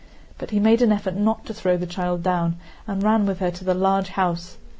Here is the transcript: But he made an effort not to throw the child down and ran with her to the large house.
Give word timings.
But 0.39 0.49
he 0.49 0.59
made 0.59 0.81
an 0.81 0.91
effort 0.91 1.13
not 1.15 1.45
to 1.45 1.53
throw 1.53 1.77
the 1.77 1.85
child 1.85 2.23
down 2.23 2.57
and 2.87 3.03
ran 3.03 3.27
with 3.27 3.37
her 3.37 3.51
to 3.51 3.63
the 3.63 3.75
large 3.75 4.09
house. 4.09 4.57